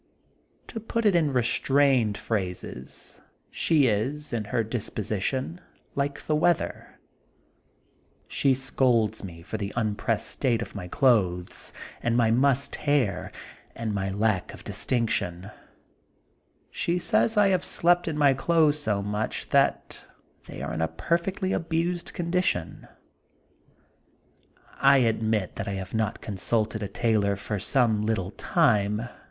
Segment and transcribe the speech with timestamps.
[0.65, 5.61] To ^ut it in restrained phrases she is, in her disposition,
[5.93, 6.97] like the weather.
[8.27, 10.87] She scolds me 68 THE GOLDEN BOOK OF SPRINGFIELD for the unpressed state of my
[10.87, 13.31] clothes^ and my mussed hair,
[13.75, 15.51] and my lack of air of distinction.
[16.71, 20.03] She says I have slept in my clothes sh much that
[20.47, 22.87] they are in a perfectly abused condition.
[24.79, 29.07] I admit that I have not consulted a tailor for some little time.